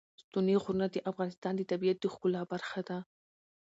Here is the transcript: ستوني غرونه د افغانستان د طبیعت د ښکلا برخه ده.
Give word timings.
ستوني 0.21 0.55
غرونه 0.63 0.85
د 0.91 0.97
افغانستان 1.11 1.53
د 1.55 1.61
طبیعت 1.71 1.97
د 2.01 2.05
ښکلا 2.13 2.41
برخه 2.51 2.79
ده. 2.89 2.97